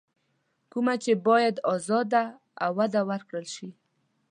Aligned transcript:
کومه 0.71 0.93
چې 1.03 1.11
بايد 1.25 1.55
ازاده 1.73 2.23
او 2.63 2.71
وده 2.77 3.01
ورکړل 3.09 3.45
شي. 3.55 3.69